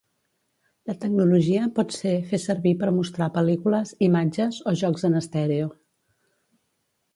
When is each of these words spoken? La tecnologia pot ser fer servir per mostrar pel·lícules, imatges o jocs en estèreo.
La 0.91 0.95
tecnologia 1.01 1.67
pot 1.79 1.93
ser 1.97 2.13
fer 2.31 2.39
servir 2.45 2.73
per 2.81 2.89
mostrar 2.97 3.29
pel·lícules, 3.37 3.93
imatges 4.09 4.61
o 4.71 4.77
jocs 4.83 5.07
en 5.13 5.21
estèreo. 5.23 5.71